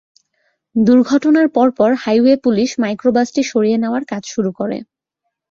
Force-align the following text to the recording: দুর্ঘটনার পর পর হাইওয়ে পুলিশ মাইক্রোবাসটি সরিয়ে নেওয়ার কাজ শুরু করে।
দুর্ঘটনার 0.75 1.47
পর 1.55 1.67
পর 1.77 1.91
হাইওয়ে 2.03 2.33
পুলিশ 2.45 2.69
মাইক্রোবাসটি 2.83 3.41
সরিয়ে 3.51 3.77
নেওয়ার 3.77 4.03
কাজ 4.11 4.23
শুরু 4.33 4.51
করে। 4.59 4.77